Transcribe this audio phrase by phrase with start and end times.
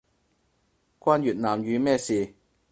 [0.99, 2.33] 關越南語咩事